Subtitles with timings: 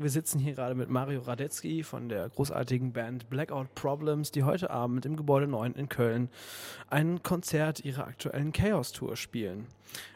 [0.00, 4.70] Wir sitzen hier gerade mit Mario Radetzky von der großartigen Band Blackout Problems, die heute
[4.70, 6.30] Abend im Gebäude 9 in Köln
[6.88, 9.66] ein Konzert ihrer aktuellen Chaos Tour spielen.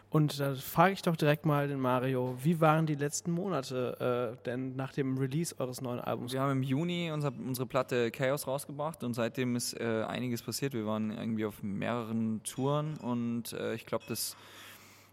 [0.09, 4.45] Und da frage ich doch direkt mal den Mario, wie waren die letzten Monate äh,
[4.47, 6.33] denn nach dem Release eures neuen Albums?
[6.33, 10.73] Wir haben im Juni unser, unsere Platte Chaos rausgebracht und seitdem ist äh, einiges passiert.
[10.73, 14.35] Wir waren irgendwie auf mehreren Touren und äh, ich glaube, das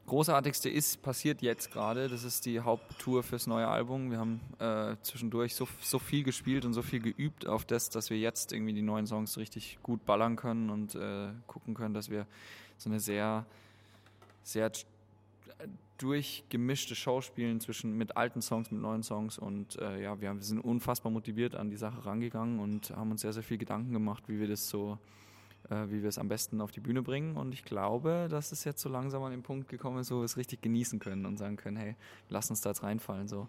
[0.08, 2.10] Großartigste ist passiert jetzt gerade.
[2.10, 4.12] Das ist die Haupttour fürs neue Album.
[4.12, 8.10] Wir haben äh, zwischendurch so, so viel gespielt und so viel geübt auf das, dass
[8.10, 12.10] wir jetzt irgendwie die neuen Songs richtig gut ballern können und äh, gucken können, dass
[12.10, 12.26] wir
[12.78, 13.46] so eine sehr,
[14.44, 14.72] sehr
[15.98, 20.42] durchgemischte Show spielen zwischen mit alten Songs, mit neuen Songs und äh, ja, wir, wir
[20.42, 24.24] sind unfassbar motiviert an die Sache rangegangen und haben uns sehr, sehr viel Gedanken gemacht,
[24.28, 25.22] wie wir das so äh,
[25.70, 27.38] wie wir es am besten auf die Bühne bringen.
[27.38, 30.24] Und ich glaube, dass es jetzt so langsam an den Punkt gekommen ist, wo wir
[30.24, 31.96] es richtig genießen können und sagen können, hey,
[32.30, 33.28] lass uns da jetzt reinfallen.
[33.28, 33.48] So.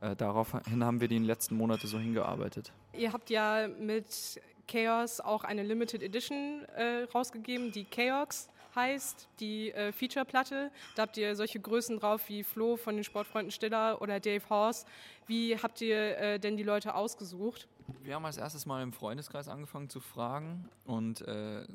[0.00, 2.72] Äh, daraufhin haben wir die letzten Monate so hingearbeitet.
[2.92, 9.72] Ihr habt ja mit Chaos auch eine Limited Edition äh, rausgegeben, die Chaos heißt, die
[9.72, 10.70] äh, Feature-Platte.
[10.94, 14.86] Da habt ihr solche Größen drauf wie Flo von den Sportfreunden Stiller oder Dave Horse.
[15.26, 17.68] Wie habt ihr äh, denn die Leute ausgesucht?
[18.02, 21.66] Wir haben als erstes mal im Freundeskreis angefangen zu fragen und äh,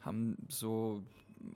[0.00, 1.02] haben so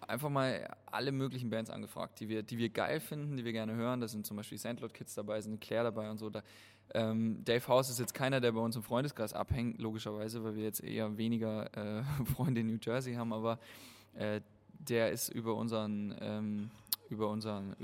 [0.07, 3.75] einfach mal alle möglichen Bands angefragt, die wir, die wir geil finden, die wir gerne
[3.75, 4.01] hören.
[4.01, 6.31] Da sind zum Beispiel Sandlot Kids dabei, sind Claire dabei und so.
[6.31, 6.43] Da,
[6.95, 10.65] ähm, Dave House ist jetzt keiner, der bei uns im Freundeskreis abhängt, logischerweise, weil wir
[10.65, 12.03] jetzt eher weniger äh,
[12.35, 13.59] Freunde in New Jersey haben, aber
[14.19, 14.41] äh,
[14.79, 16.71] der ist über unseren ähm,
[17.11, 17.77] über unseren,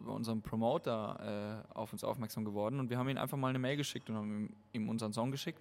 [0.00, 3.58] über unseren Promoter äh, auf uns aufmerksam geworden und wir haben ihm einfach mal eine
[3.58, 5.60] Mail geschickt und haben ihm, unseren Song geschickt,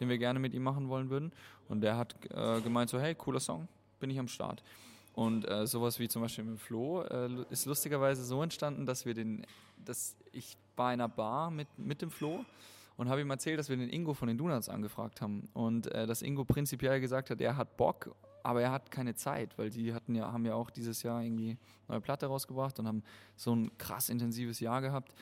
[0.00, 1.32] den wir gerne mit ihm machen wollen würden.
[1.68, 3.68] Und der hat äh, gemeint so, hey, cooler Song,
[4.00, 4.62] bin ich am Start.
[5.14, 9.14] Und äh, sowas wie zum Beispiel mit Flo äh, ist lustigerweise so entstanden, dass wir
[9.14, 9.46] den,
[9.84, 12.44] dass ich war in einer Bar mit, mit dem Flo
[12.96, 16.06] und habe ihm erzählt, dass wir den Ingo von den Donuts angefragt haben und äh,
[16.06, 18.12] dass Ingo prinzipiell gesagt hat, er hat Bock
[18.44, 21.56] aber er hat keine Zeit, weil die hatten ja, haben ja auch dieses Jahr irgendwie
[21.88, 23.02] neue Platte rausgebracht und haben
[23.36, 25.14] so ein krass intensives Jahr gehabt,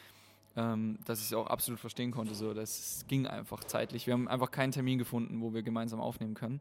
[0.56, 2.34] ähm, dass ich es auch absolut verstehen konnte.
[2.34, 4.06] So, das ging einfach zeitlich.
[4.06, 6.60] Wir haben einfach keinen Termin gefunden, wo wir gemeinsam aufnehmen können.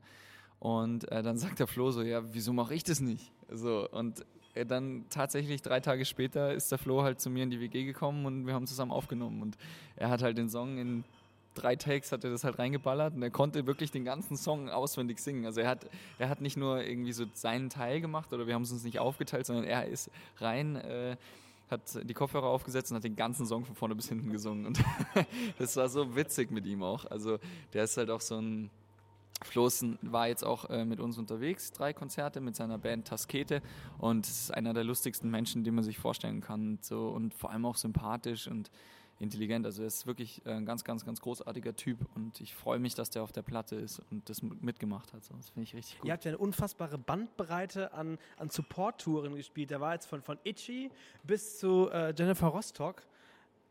[0.59, 3.31] Und äh, dann sagt der Flo so, ja, wieso mache ich das nicht?
[3.49, 4.23] So, und
[4.53, 7.85] äh, dann tatsächlich drei Tage später ist der Flo halt zu mir in die WG
[7.85, 9.41] gekommen und wir haben zusammen aufgenommen.
[9.41, 9.57] Und
[9.95, 11.03] er hat halt den Song in
[11.53, 15.19] drei Takes hat er das halt reingeballert und er konnte wirklich den ganzen Song auswendig
[15.19, 15.45] singen.
[15.45, 18.63] Also er hat, er hat nicht nur irgendwie so seinen Teil gemacht oder wir haben
[18.63, 21.17] es uns nicht aufgeteilt, sondern er ist rein, äh,
[21.69, 24.65] hat die Kopfhörer aufgesetzt und hat den ganzen Song von vorne bis hinten gesungen.
[24.65, 24.83] Und
[25.57, 27.05] das war so witzig mit ihm auch.
[27.05, 27.39] Also
[27.73, 28.69] der ist halt auch so ein
[29.43, 33.61] Floßen war jetzt auch äh, mit uns unterwegs, drei Konzerte mit seiner Band Taskete
[33.97, 36.77] und ist einer der lustigsten Menschen, die man sich vorstellen kann.
[36.81, 38.69] So, und vor allem auch sympathisch und
[39.21, 39.65] intelligent.
[39.65, 43.09] Also er ist wirklich ein ganz, ganz, ganz großartiger Typ und ich freue mich, dass
[43.09, 45.21] der auf der Platte ist und das mitgemacht hat.
[45.37, 46.07] Das finde ich richtig gut.
[46.07, 49.71] Ihr habt ja eine unfassbare Bandbreite an, an Support-Touren gespielt.
[49.71, 50.91] Da war jetzt von, von Itchy
[51.23, 53.03] bis zu äh, Jennifer Rostock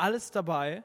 [0.00, 0.82] alles dabei.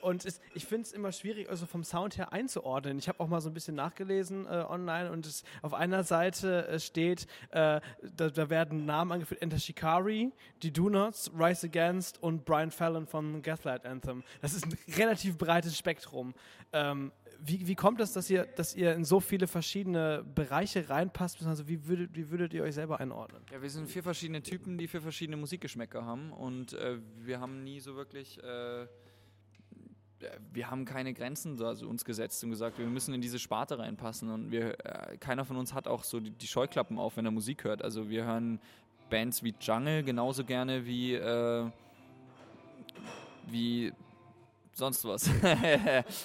[0.00, 2.98] Und es, ich finde es immer schwierig, also vom Sound her einzuordnen.
[2.98, 6.68] Ich habe auch mal so ein bisschen nachgelesen äh, online und es, auf einer Seite
[6.68, 7.80] äh, steht, äh,
[8.16, 13.06] da, da, werden Namen angeführt, Enter Shikari, die Do Nots, Rise Against und Brian Fallon
[13.06, 14.22] von Gaslight Anthem.
[14.40, 16.34] Das ist ein relativ breites Spektrum.
[16.72, 21.42] Ähm, wie, wie kommt es, dass ihr, dass ihr in so viele verschiedene Bereiche reinpasst?
[21.46, 23.42] Also wie würdet, wie würdet ihr euch selber einordnen?
[23.52, 27.62] Ja, wir sind vier verschiedene Typen, die vier verschiedene Musikgeschmäcker haben und äh, wir haben
[27.62, 28.86] nie so wirklich äh,
[30.52, 34.30] wir haben keine Grenzen also uns gesetzt und gesagt, wir müssen in diese Sparte reinpassen.
[34.30, 37.30] Und wir, äh, keiner von uns hat auch so die, die, Scheuklappen auf, wenn er
[37.30, 37.82] Musik hört.
[37.82, 38.60] Also wir hören
[39.10, 41.66] Bands wie Jungle genauso gerne wie, äh,
[43.46, 43.92] wie
[44.72, 45.30] sonst was.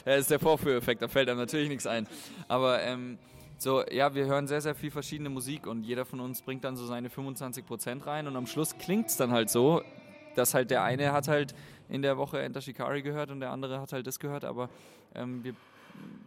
[0.05, 2.07] das ist der Vorführeffekt, da fällt einem natürlich nichts ein.
[2.47, 3.17] Aber ähm,
[3.57, 6.75] so, ja, wir hören sehr, sehr viel verschiedene Musik und jeder von uns bringt dann
[6.75, 9.81] so seine 25% rein und am Schluss klingt es dann halt so,
[10.35, 11.53] dass halt der eine hat halt
[11.89, 14.69] in der Woche Enter Shikari gehört und der andere hat halt das gehört, aber
[15.15, 15.53] ähm, wir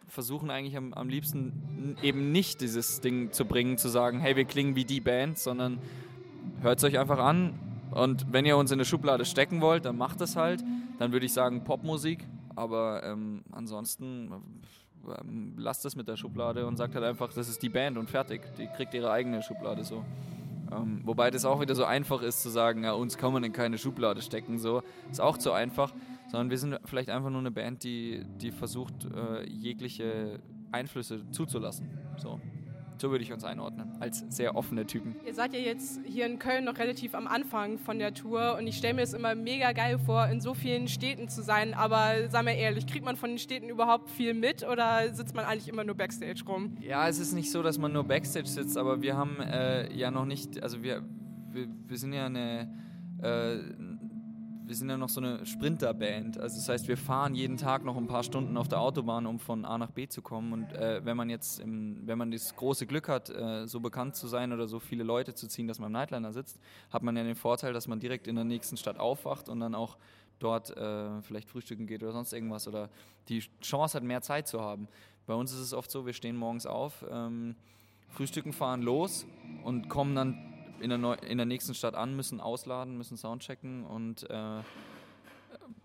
[0.08, 4.44] versuchen eigentlich am, am liebsten eben nicht dieses Ding zu bringen, zu sagen, hey, wir
[4.44, 5.78] klingen wie die Band, sondern
[6.60, 7.58] hört es euch einfach an
[7.90, 10.62] und wenn ihr uns in eine Schublade stecken wollt, dann macht es halt.
[10.98, 14.30] Dann würde ich sagen Popmusik, aber ähm, ansonsten
[15.06, 18.10] ähm, lasst es mit der Schublade und sagt halt einfach, das ist die Band und
[18.10, 18.42] fertig.
[18.58, 20.04] Die kriegt ihre eigene Schublade so.
[20.72, 23.52] Ähm, wobei das auch wieder so einfach ist zu sagen, ja, uns kann man in
[23.52, 24.82] keine Schublade stecken, so.
[25.10, 25.92] Ist auch zu einfach,
[26.28, 30.40] sondern wir sind vielleicht einfach nur eine Band, die, die versucht, äh, jegliche
[30.72, 31.88] Einflüsse zuzulassen.
[32.18, 32.40] So.
[32.98, 35.16] So würde ich uns einordnen, als sehr offene Typen.
[35.26, 38.66] Ihr seid ja jetzt hier in Köln noch relativ am Anfang von der Tour und
[38.66, 41.74] ich stelle mir es immer mega geil vor, in so vielen Städten zu sein.
[41.74, 45.44] Aber sei mal ehrlich, kriegt man von den Städten überhaupt viel mit oder sitzt man
[45.44, 46.76] eigentlich immer nur Backstage rum?
[46.80, 50.10] Ja, es ist nicht so, dass man nur Backstage sitzt, aber wir haben äh, ja
[50.10, 51.02] noch nicht, also wir,
[51.50, 52.72] wir, wir sind ja eine,
[53.22, 53.58] äh,
[54.66, 56.38] wir sind ja noch so eine Sprinterband.
[56.38, 59.38] Also das heißt, wir fahren jeden Tag noch ein paar Stunden auf der Autobahn, um
[59.38, 60.52] von A nach B zu kommen.
[60.52, 64.16] Und äh, wenn man jetzt, im, wenn man das große Glück hat, äh, so bekannt
[64.16, 66.58] zu sein oder so viele Leute zu ziehen, dass man im Nightliner sitzt,
[66.90, 69.74] hat man ja den Vorteil, dass man direkt in der nächsten Stadt aufwacht und dann
[69.74, 69.96] auch
[70.40, 72.90] dort äh, vielleicht frühstücken geht oder sonst irgendwas oder
[73.28, 74.88] die Chance hat, mehr Zeit zu haben.
[75.26, 77.54] Bei uns ist es oft so, wir stehen morgens auf, ähm,
[78.08, 79.26] frühstücken, fahren los
[79.62, 83.84] und kommen dann in der, Neu in der nächsten Stadt an, müssen ausladen, müssen Soundchecken
[83.84, 84.60] und äh,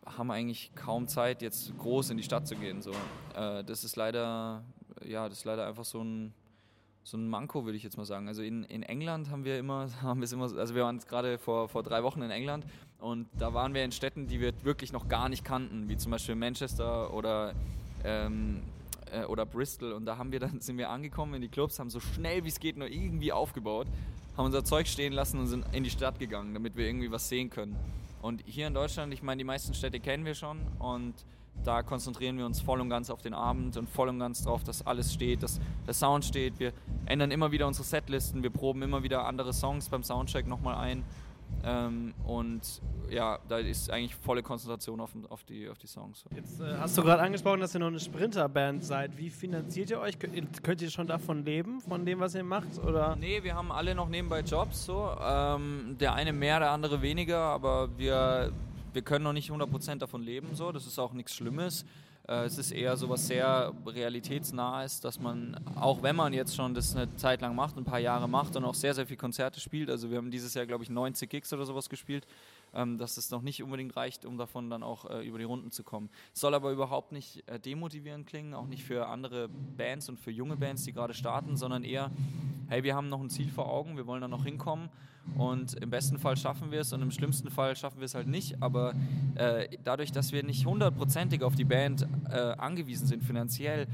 [0.05, 2.81] haben eigentlich kaum Zeit, jetzt groß in die Stadt zu gehen.
[2.81, 2.91] So.
[3.35, 4.63] Äh, das ist leider,
[5.05, 6.33] ja, das ist leider einfach so ein,
[7.03, 8.27] so ein Manko, würde ich jetzt mal sagen.
[8.27, 11.83] Also in, in England haben wir immer, haben immer, also wir waren gerade vor, vor
[11.83, 12.65] drei Wochen in England
[12.99, 16.11] und da waren wir in Städten, die wir wirklich noch gar nicht kannten, wie zum
[16.11, 17.53] Beispiel Manchester oder
[18.03, 18.61] ähm,
[19.11, 21.89] äh, oder Bristol und da haben wir dann sind wir angekommen in die Clubs, haben
[21.89, 23.87] so schnell wie es geht nur irgendwie aufgebaut,
[24.37, 27.29] haben unser Zeug stehen lassen und sind in die Stadt gegangen, damit wir irgendwie was
[27.29, 27.75] sehen können.
[28.21, 31.13] Und hier in Deutschland, ich meine, die meisten Städte kennen wir schon und
[31.63, 34.63] da konzentrieren wir uns voll und ganz auf den Abend und voll und ganz darauf,
[34.63, 36.59] dass alles steht, dass der Sound steht.
[36.59, 36.71] Wir
[37.05, 41.03] ändern immer wieder unsere Setlisten, wir proben immer wieder andere Songs beim Soundcheck nochmal ein
[41.63, 46.23] ähm, und ja, da ist eigentlich volle Konzentration auf, auf, die, auf die Songs.
[46.35, 49.17] Jetzt äh, hast du gerade angesprochen, dass ihr noch eine Sprinterband seid.
[49.17, 50.17] Wie finanziert ihr euch?
[50.17, 52.79] Könnt, ihr schon davon leben, von dem, was ihr macht?
[52.79, 53.15] Oder?
[53.15, 54.85] Nee, wir haben alle noch nebenbei Jobs.
[54.85, 55.11] So.
[55.21, 58.51] Ähm, der eine mehr, der andere weniger, aber wir,
[58.93, 60.49] wir können noch nicht 100% davon leben.
[60.53, 60.71] So.
[60.71, 61.85] Das ist auch nichts Schlimmes.
[62.27, 66.73] Äh, es ist eher so was sehr realitätsnahes, dass man, auch wenn man jetzt schon
[66.73, 69.59] das eine Zeit lang macht, ein paar Jahre macht und auch sehr, sehr viel Konzerte
[69.59, 72.25] spielt, also wir haben dieses Jahr, glaube ich, 90 Gigs oder sowas gespielt,
[72.73, 75.71] ähm, dass es noch nicht unbedingt reicht, um davon dann auch äh, über die Runden
[75.71, 76.09] zu kommen.
[76.33, 80.57] Soll aber überhaupt nicht äh, demotivierend klingen, auch nicht für andere Bands und für junge
[80.57, 82.11] Bands, die gerade starten, sondern eher,
[82.67, 84.89] hey, wir haben noch ein Ziel vor Augen, wir wollen da noch hinkommen
[85.37, 88.27] und im besten Fall schaffen wir es und im schlimmsten Fall schaffen wir es halt
[88.27, 88.61] nicht.
[88.61, 88.93] Aber
[89.35, 93.87] äh, dadurch, dass wir nicht hundertprozentig auf die Band äh, angewiesen sind finanziell,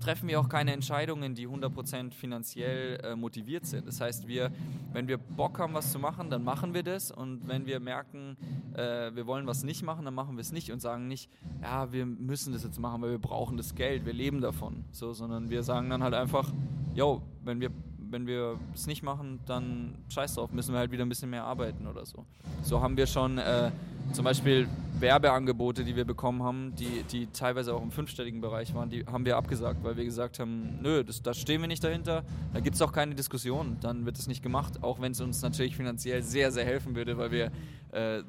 [0.00, 3.86] treffen wir auch keine Entscheidungen, die 100% finanziell äh, motiviert sind.
[3.86, 4.50] Das heißt, wir,
[4.92, 7.10] wenn wir Bock haben, was zu machen, dann machen wir das.
[7.10, 8.36] Und wenn wir merken,
[8.74, 11.30] äh, wir wollen was nicht machen, dann machen wir es nicht und sagen nicht,
[11.62, 14.84] ja, wir müssen das jetzt machen, weil wir brauchen das Geld, wir leben davon.
[14.90, 16.50] So, sondern wir sagen dann halt einfach,
[16.94, 17.70] yo, wenn wir
[18.10, 21.44] wenn wir es nicht machen, dann scheiß drauf, müssen wir halt wieder ein bisschen mehr
[21.44, 22.24] arbeiten oder so.
[22.62, 23.70] So haben wir schon äh,
[24.12, 24.68] zum Beispiel
[24.98, 29.24] Werbeangebote, die wir bekommen haben, die, die teilweise auch im fünfstelligen Bereich waren, die haben
[29.24, 32.76] wir abgesagt, weil wir gesagt haben, nö, das, da stehen wir nicht dahinter, da gibt
[32.76, 36.22] es auch keine Diskussion, dann wird es nicht gemacht, auch wenn es uns natürlich finanziell
[36.22, 37.52] sehr, sehr helfen würde, weil wir
[37.92, 38.22] äh,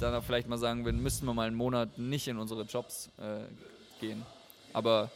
[0.00, 3.44] dann vielleicht mal sagen würden, müssten wir mal einen Monat nicht in unsere Jobs äh,
[4.00, 4.22] gehen.
[4.72, 5.10] Aber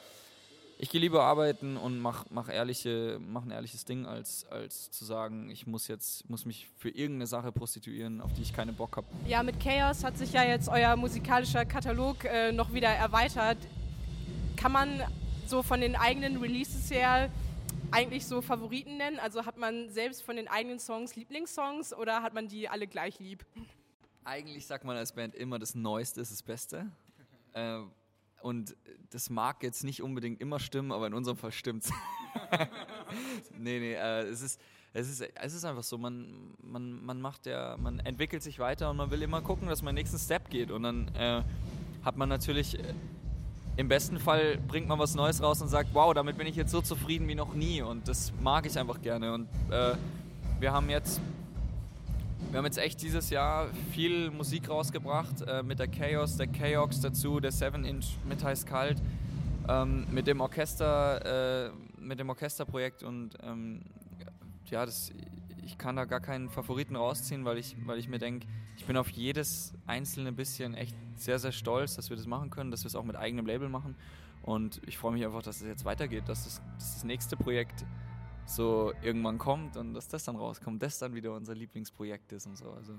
[0.83, 5.05] ich gehe lieber arbeiten und mach, mach, ehrliche, mach ein ehrliches Ding, als, als zu
[5.05, 8.97] sagen, ich muss jetzt muss mich für irgendeine Sache prostituieren, auf die ich keinen Bock
[8.97, 9.07] habe.
[9.27, 13.59] Ja, mit Chaos hat sich ja jetzt euer musikalischer Katalog äh, noch wieder erweitert.
[14.57, 15.03] Kann man
[15.47, 17.31] so von den eigenen Releases her
[17.91, 19.19] eigentlich so Favoriten nennen?
[19.19, 23.19] Also hat man selbst von den eigenen Songs Lieblingssongs oder hat man die alle gleich
[23.19, 23.45] lieb?
[24.25, 26.87] Eigentlich sagt man als Band immer, das Neueste ist das Beste.
[27.53, 27.81] Äh,
[28.43, 28.77] und
[29.11, 31.91] das mag jetzt nicht unbedingt immer stimmen, aber in unserem Fall stimmt's.
[33.59, 34.61] nee, nee, äh, es ist,
[34.93, 38.91] es ist, es ist einfach so, man, man, man macht ja, man entwickelt sich weiter
[38.91, 40.71] und man will immer gucken, dass man den nächsten Step geht.
[40.71, 41.43] Und dann äh,
[42.05, 42.95] hat man natürlich, äh,
[43.77, 46.71] im besten Fall bringt man was Neues raus und sagt, wow, damit bin ich jetzt
[46.71, 47.83] so zufrieden wie noch nie.
[47.83, 49.33] Und das mag ich einfach gerne.
[49.33, 49.95] Und äh,
[50.59, 51.21] wir haben jetzt
[52.51, 57.01] wir haben jetzt echt dieses Jahr viel Musik rausgebracht äh, mit der Chaos, der Chaos
[57.01, 59.01] dazu, der 7-Inch mit Heiß Kalt,
[59.69, 63.83] ähm, mit dem Orchester, äh, mit dem Orchesterprojekt und ähm,
[64.67, 65.13] ja, das,
[65.65, 68.97] ich kann da gar keinen Favoriten rausziehen, weil ich, weil ich mir denke, ich bin
[68.97, 72.89] auf jedes einzelne bisschen echt sehr, sehr stolz, dass wir das machen können, dass wir
[72.89, 73.95] es auch mit eigenem Label machen.
[74.43, 77.85] Und ich freue mich einfach, dass es jetzt weitergeht, dass das, dass das nächste Projekt
[78.51, 82.57] so irgendwann kommt und dass das dann rauskommt, das dann wieder unser Lieblingsprojekt ist und
[82.57, 82.71] so.
[82.73, 82.95] Also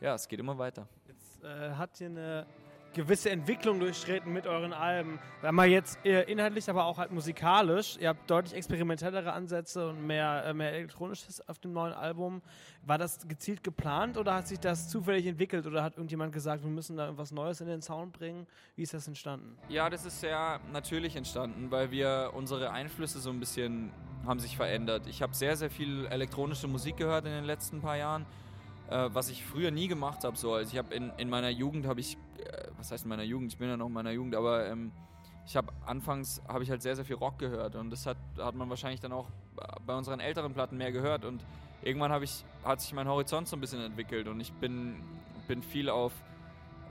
[0.00, 0.88] ja, es geht immer weiter.
[1.06, 2.46] Jetzt äh, hat ihr eine
[2.94, 5.18] gewisse Entwicklung durchschritten mit euren Alben.
[5.42, 10.44] Wenn man jetzt inhaltlich, aber auch halt musikalisch, ihr habt deutlich experimentellere Ansätze und mehr,
[10.46, 12.40] äh, mehr elektronisches auf dem neuen Album.
[12.82, 16.70] War das gezielt geplant oder hat sich das zufällig entwickelt oder hat irgendjemand gesagt, wir
[16.70, 18.46] müssen da irgendwas Neues in den Sound bringen?
[18.76, 19.56] Wie ist das entstanden?
[19.68, 23.90] Ja, das ist sehr natürlich entstanden, weil wir unsere Einflüsse so ein bisschen
[24.24, 25.06] haben sich verändert.
[25.06, 28.24] Ich habe sehr, sehr viel elektronische Musik gehört in den letzten paar Jahren
[28.90, 30.36] äh, was ich früher nie gemacht habe.
[30.36, 30.54] So.
[30.54, 33.50] Also ich habe in, in meiner Jugend habe ich, äh, was heißt in meiner Jugend?
[33.50, 34.92] Ich bin ja noch in meiner Jugend, aber ähm,
[35.46, 38.54] ich habe anfangs habe ich halt sehr sehr viel Rock gehört und das hat hat
[38.54, 39.28] man wahrscheinlich dann auch
[39.86, 41.44] bei unseren älteren Platten mehr gehört und
[41.82, 44.96] irgendwann habe ich hat sich mein Horizont so ein bisschen entwickelt und ich bin
[45.48, 46.12] bin viel auf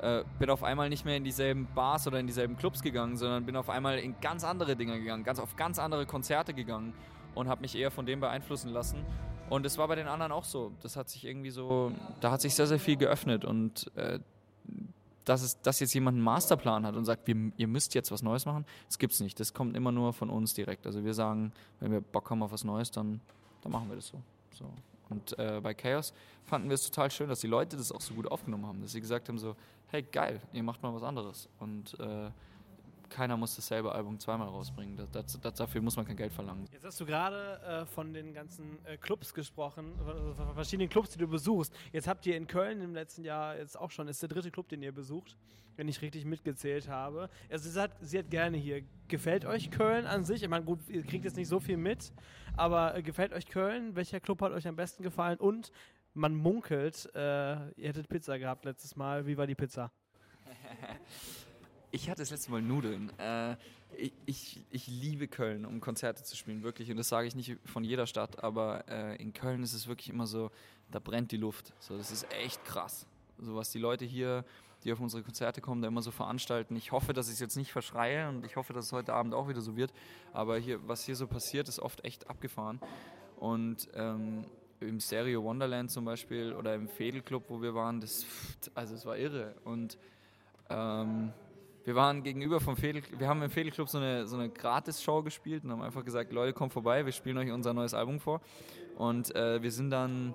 [0.01, 3.45] äh, bin auf einmal nicht mehr in dieselben Bars oder in dieselben Clubs gegangen, sondern
[3.45, 6.93] bin auf einmal in ganz andere Dinge gegangen, ganz auf ganz andere Konzerte gegangen
[7.35, 9.05] und habe mich eher von dem beeinflussen lassen
[9.50, 10.71] und es war bei den anderen auch so.
[10.81, 13.45] Das hat sich irgendwie so, da hat sich sehr, sehr viel geöffnet.
[13.45, 14.19] Und äh,
[15.25, 18.21] dass, es, dass jetzt jemand einen Masterplan hat und sagt, wir, ihr müsst jetzt was
[18.21, 19.39] Neues machen, das gibt es nicht.
[19.39, 20.85] Das kommt immer nur von uns direkt.
[20.85, 23.21] Also wir sagen, wenn wir Bock haben auf was Neues, dann,
[23.61, 24.21] dann machen wir das so.
[24.51, 24.65] so.
[25.09, 26.13] Und äh, bei Chaos
[26.45, 28.91] fanden wir es total schön, dass die Leute das auch so gut aufgenommen haben, dass
[28.91, 29.55] sie gesagt haben so,
[29.87, 31.47] hey geil, ihr macht mal was anderes.
[31.59, 32.29] Und äh,
[33.13, 34.98] keiner muss dasselbe Album zweimal rausbringen.
[34.98, 36.67] Das, das, das, dafür muss man kein Geld verlangen.
[36.72, 41.12] Jetzt hast du gerade äh, von den ganzen äh, Clubs gesprochen, von, von, verschiedenen Clubs,
[41.12, 41.74] die du besuchst.
[41.91, 44.67] Jetzt habt ihr in Köln im letzten Jahr jetzt auch schon, ist der dritte Club,
[44.67, 45.38] den ihr besucht,
[45.75, 47.29] wenn ich richtig mitgezählt habe.
[47.51, 48.84] Also sie hat, sie hat gerne hier.
[49.08, 50.41] Gefällt euch Köln an sich?
[50.41, 52.12] Ich meine, gut, ihr kriegt jetzt nicht so viel mit,
[52.58, 53.96] aber äh, gefällt euch Köln?
[53.96, 55.38] Welcher Club hat euch am besten gefallen?
[55.38, 55.72] Und
[56.15, 59.27] man munkelt, äh, ihr hättet Pizza gehabt letztes Mal.
[59.27, 59.91] Wie war die Pizza?
[61.95, 63.12] Ich hatte das letzte Mal Nudeln.
[63.19, 63.55] Äh,
[64.25, 66.89] ich, ich, liebe Köln, um Konzerte zu spielen, wirklich.
[66.89, 70.09] Und das sage ich nicht von jeder Stadt, aber äh, in Köln ist es wirklich
[70.09, 70.50] immer so,
[70.89, 71.71] da brennt die Luft.
[71.79, 73.05] So, das ist echt krass.
[73.38, 74.43] So was die Leute hier,
[74.83, 76.75] die auf unsere Konzerte kommen, da immer so veranstalten.
[76.75, 79.35] Ich hoffe, dass ich es jetzt nicht verschreie und ich hoffe, dass es heute Abend
[79.35, 79.93] auch wieder so wird.
[80.33, 82.79] Aber hier, was hier so passiert, ist oft echt abgefahren.
[83.38, 84.45] Und ähm,
[84.79, 88.25] im Stereo Wonderland zum Beispiel oder im Fädelclub, wo wir waren, das,
[88.73, 89.53] also es war irre.
[89.63, 90.00] Und
[90.71, 91.31] ähm,
[91.85, 95.63] wir waren gegenüber vom Fädel, wir haben im Fädelclub so eine, so eine Gratis-Show gespielt
[95.63, 98.41] und haben einfach gesagt, Leute, kommt vorbei, wir spielen euch unser neues Album vor.
[98.97, 100.33] Und äh, wir sind dann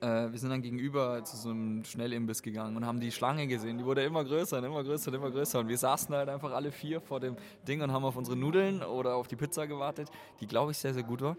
[0.00, 3.78] äh, wir sind dann gegenüber zu so einem Schnellimbiss gegangen und haben die Schlange gesehen.
[3.78, 5.60] Die wurde immer größer und immer größer und immer größer.
[5.60, 8.82] Und wir saßen halt einfach alle vier vor dem Ding und haben auf unsere Nudeln
[8.82, 10.08] oder auf die Pizza gewartet,
[10.40, 11.36] die, glaube ich, sehr, sehr gut war.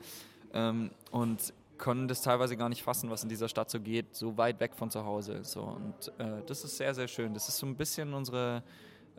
[0.54, 4.38] Ähm, und können das teilweise gar nicht fassen, was in dieser Stadt so geht, so
[4.38, 5.44] weit weg von zu Hause.
[5.44, 5.62] So.
[5.62, 7.34] Und äh, das ist sehr, sehr schön.
[7.34, 8.62] Das ist so ein bisschen unsere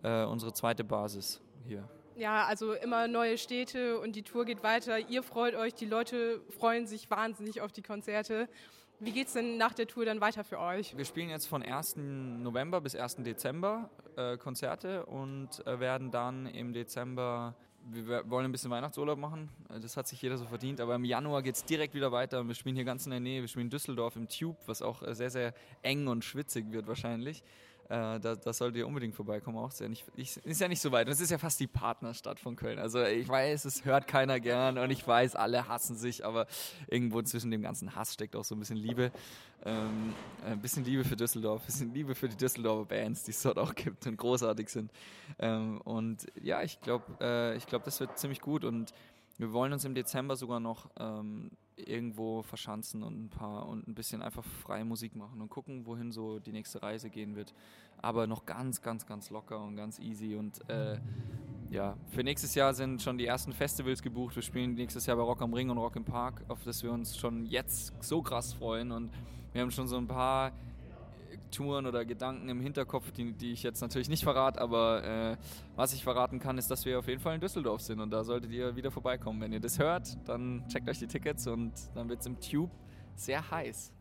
[0.03, 1.89] äh, unsere zweite Basis hier.
[2.17, 4.99] Ja, also immer neue Städte und die Tour geht weiter.
[4.99, 8.49] Ihr freut euch, die Leute freuen sich wahnsinnig auf die Konzerte.
[9.01, 10.97] Wie geht es denn nach der Tour dann weiter für euch?
[10.97, 11.97] Wir spielen jetzt von 1.
[11.97, 13.17] November bis 1.
[13.17, 17.57] Dezember äh, Konzerte und äh, werden dann im Dezember,
[17.91, 19.49] wir wollen ein bisschen Weihnachtsurlaub machen,
[19.81, 22.47] das hat sich jeder so verdient, aber im Januar geht es direkt wieder weiter.
[22.47, 25.17] Wir spielen hier ganz in der Nähe, wir spielen Düsseldorf im Tube, was auch äh,
[25.17, 27.43] sehr, sehr eng und schwitzig wird wahrscheinlich.
[27.93, 29.59] Äh, da, da solltet ihr unbedingt vorbeikommen.
[29.59, 31.09] Auch ist ja, nicht, ich, ist ja nicht so weit.
[31.09, 32.79] Es ist ja fast die Partnerstadt von Köln.
[32.79, 36.47] Also ich weiß, es hört keiner gern und ich weiß, alle hassen sich, aber
[36.89, 39.13] irgendwo zwischen dem ganzen Hass steckt auch so ein bisschen Liebe.
[39.67, 40.15] Ähm,
[40.47, 43.59] ein bisschen Liebe für Düsseldorf, ein bisschen Liebe für die Düsseldorfer Bands, die es dort
[43.59, 44.91] auch gibt und großartig sind.
[45.39, 48.95] Ähm, und ja, ich glaube, äh, ich das wird ziemlich gut und
[49.37, 53.95] wir wollen uns im Dezember sogar noch ähm, irgendwo verschanzen und ein paar und ein
[53.95, 57.55] bisschen einfach freie Musik machen und gucken, wohin so die nächste Reise gehen wird.
[58.01, 60.35] Aber noch ganz, ganz, ganz locker und ganz easy.
[60.35, 60.99] Und äh,
[61.71, 64.35] ja, für nächstes Jahr sind schon die ersten Festivals gebucht.
[64.35, 66.93] Wir spielen nächstes Jahr bei Rock am Ring und Rock im Park, auf das wir
[66.93, 68.93] uns schon jetzt so krass freuen.
[68.93, 69.11] Und
[69.53, 70.53] wir haben schon so ein paar
[71.53, 75.37] Touren oder Gedanken im Hinterkopf, die, die ich jetzt natürlich nicht verrate, aber äh,
[75.77, 78.25] was ich verraten kann, ist, dass wir auf jeden Fall in Düsseldorf sind und da
[78.25, 79.41] solltet ihr wieder vorbeikommen.
[79.41, 82.71] Wenn ihr das hört, dann checkt euch die Tickets und dann wird es im Tube
[83.15, 83.93] sehr heiß.